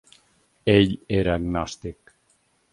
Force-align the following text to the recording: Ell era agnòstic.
Ell 0.75 0.95
era 1.19 1.37
agnòstic. 1.41 2.13